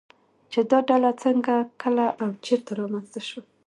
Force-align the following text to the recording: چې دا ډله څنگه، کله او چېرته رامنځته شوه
چې 0.51 0.59
دا 0.71 0.79
ډله 0.89 1.11
څنگه، 1.21 1.57
کله 1.81 2.05
او 2.21 2.27
چېرته 2.45 2.71
رامنځته 2.79 3.19
شوه 3.27 3.43